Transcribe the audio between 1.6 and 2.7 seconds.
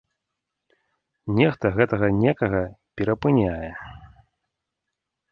гэтага некага